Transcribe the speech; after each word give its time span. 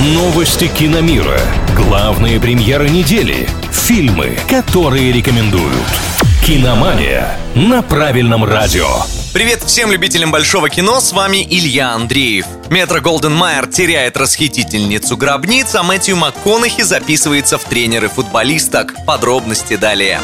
Новости 0.00 0.68
киномира. 0.68 1.40
Главные 1.74 2.38
премьеры 2.38 2.88
недели. 2.88 3.48
Фильмы, 3.72 4.38
которые 4.48 5.10
рекомендуют. 5.10 5.74
Киномания 6.46 7.36
на 7.56 7.82
правильном 7.82 8.44
радио. 8.44 8.86
Привет 9.32 9.64
всем 9.64 9.90
любителям 9.90 10.30
большого 10.30 10.70
кино, 10.70 11.00
с 11.00 11.12
вами 11.12 11.44
Илья 11.50 11.94
Андреев. 11.94 12.46
Метро 12.70 13.00
Голден 13.00 13.34
Майер 13.34 13.66
теряет 13.66 14.16
расхитительницу 14.16 15.16
гробниц, 15.16 15.74
а 15.74 15.82
Мэтью 15.82 16.16
МакКонахи 16.16 16.82
записывается 16.82 17.58
в 17.58 17.64
тренеры 17.64 18.08
футболисток. 18.08 18.94
Подробности 19.04 19.74
далее. 19.74 20.20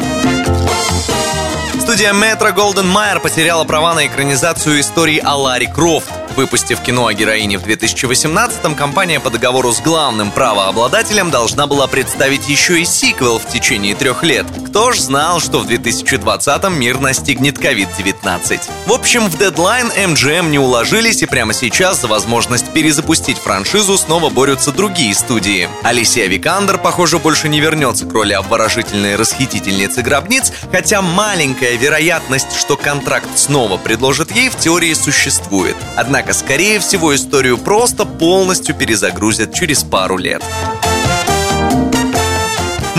Студия 1.81 2.13
Метро 2.13 2.53
Голден 2.53 2.87
Майер 2.87 3.19
потеряла 3.19 3.65
права 3.65 3.95
на 3.95 4.07
экранизацию 4.07 4.81
истории 4.81 5.19
о 5.19 5.35
Ларри 5.35 5.67
Крофт. 5.67 6.13
Выпустив 6.37 6.80
кино 6.80 7.07
о 7.07 7.14
героине 7.14 7.59
в 7.59 7.64
2018-м, 7.64 8.75
компания 8.75 9.21
по 9.21 9.30
договору 9.30 9.73
с 9.73 9.80
главным 9.80 10.32
правообладателем 10.32 11.31
должна 11.31 11.68
была 11.68 11.86
представить 11.86 12.49
еще 12.49 12.81
и 12.81 12.85
сиквел 12.85 13.39
в 13.39 13.46
течение 13.46 13.95
трех 13.95 14.25
лет. 14.25 14.45
Кто 14.67 14.90
ж 14.90 14.99
знал, 14.99 15.39
что 15.39 15.61
в 15.61 15.68
2020-м 15.68 16.76
мир 16.76 16.99
настигнет 16.99 17.59
COVID-19. 17.59 18.61
В 18.86 18.93
общем, 18.93 19.29
в 19.29 19.39
дедлайн 19.39 19.86
MGM 19.90 20.49
не 20.49 20.59
уложились 20.59 21.23
и 21.23 21.26
прямо 21.26 21.53
сейчас 21.53 22.00
за 22.00 22.09
возможность 22.09 22.73
перезапустить 22.73 23.39
франшизу 23.39 23.96
снова 23.96 24.29
борются 24.29 24.73
другие 24.73 25.14
студии. 25.14 25.68
Алисия 25.85 26.26
Викандер, 26.26 26.79
похоже, 26.79 27.18
больше 27.18 27.48
не 27.48 27.61
вернется 27.61 28.07
к 28.07 28.12
роли 28.12 28.32
обворожительной 28.32 29.14
расхитительницы 29.14 30.03
гробниц, 30.03 30.53
хотя 30.73 31.01
маленькая 31.01 31.76
вероятность, 31.76 32.56
что 32.59 32.77
контракт 32.77 33.28
снова 33.37 33.77
предложит 33.77 34.33
ей, 34.33 34.48
в 34.48 34.56
теории 34.56 34.95
существует. 34.95 35.77
Однако 35.95 36.23
Однако, 36.25 36.39
скорее 36.39 36.81
всего, 36.81 37.14
историю 37.14 37.59
просто 37.59 38.06
полностью 38.06 38.75
перезагрузят 38.75 39.53
через 39.53 39.84
пару 39.84 40.17
лет. 40.17 40.42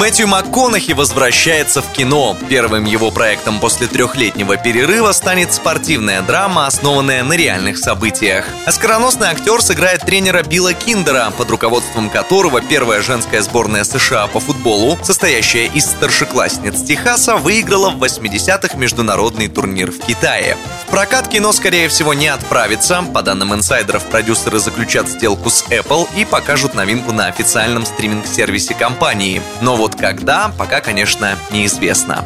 Мэтью 0.06 0.28
МакКонахи 0.28 0.92
возвращается 0.92 1.82
в 1.82 1.92
кино. 1.92 2.38
Первым 2.48 2.86
его 2.86 3.10
проектом 3.10 3.60
после 3.60 3.88
трехлетнего 3.88 4.56
перерыва 4.56 5.14
станет 5.14 5.52
спортивная 5.52 6.22
драма, 6.22 6.68
основанная 6.68 7.24
на 7.24 7.34
реальных 7.34 7.80
событиях. 7.80 8.46
Оскароносный 8.68 9.30
актер 9.30 9.64
сыграет 9.64 10.02
тренера 10.02 10.44
Билла 10.44 10.76
Киндера, 10.76 11.34
под 11.36 11.50
руководством 11.50 12.12
которого 12.12 12.62
первая 12.62 13.02
женская 13.02 13.42
сборная 13.42 13.84
США 13.84 14.28
по 14.28 14.40
футболу, 14.40 14.96
состоящая 15.02 15.66
из 15.66 15.86
старшеклассниц 15.86 16.84
Техаса, 16.84 17.38
выиграла 17.38 17.90
в 17.90 18.04
80-х 18.04 18.78
международный 18.78 19.48
турнир 19.48 19.90
в 19.90 19.98
Китае. 19.98 20.56
В 20.86 20.92
прокат 20.92 21.28
кино, 21.30 21.52
скорее 21.52 21.90
всего, 21.90 22.14
не 22.14 22.28
отправится. 22.28 23.04
По 23.12 23.24
данным 23.24 23.56
инсайдеров, 23.56 24.06
продюсеры 24.06 24.60
заключат 24.60 25.10
сделку 25.10 25.50
с 25.50 25.64
Apple 25.64 26.08
и 26.16 26.26
покажут 26.26 26.76
новинку 26.76 27.12
на 27.12 27.26
официальном 27.26 27.88
стриминг-сервисе 27.88 28.76
компании. 28.76 29.42
Но 29.62 29.76
вот 29.76 29.95
когда, 30.00 30.52
пока, 30.58 30.82
конечно, 30.82 31.38
неизвестно. 31.52 32.24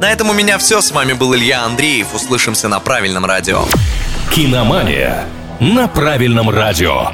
На 0.00 0.10
этом 0.10 0.30
у 0.30 0.32
меня 0.32 0.58
все. 0.58 0.80
С 0.80 0.90
вами 0.90 1.12
был 1.14 1.34
Илья 1.34 1.64
Андреев. 1.64 2.14
Услышимся 2.14 2.68
на 2.68 2.80
правильном 2.80 3.24
радио. 3.24 3.64
Киномания 4.30 5.24
на 5.60 5.88
правильном 5.88 6.50
радио. 6.50 7.10